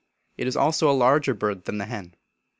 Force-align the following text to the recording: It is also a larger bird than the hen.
It 0.35 0.47
is 0.47 0.57
also 0.57 0.89
a 0.89 0.97
larger 0.97 1.35
bird 1.35 1.65
than 1.65 1.77
the 1.77 1.85
hen. 1.85 2.15